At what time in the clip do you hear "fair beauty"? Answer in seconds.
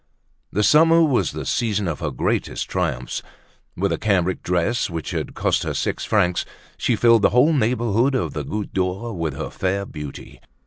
9.51-10.41